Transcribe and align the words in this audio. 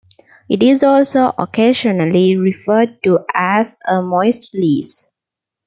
It 0.49 0.63
is 0.63 0.81
also 0.83 1.31
occasionally 1.37 2.35
referred 2.35 3.03
to 3.03 3.19
as 3.35 3.77
a 3.85 4.01
"moist 4.01 4.49
lease". 4.51 5.07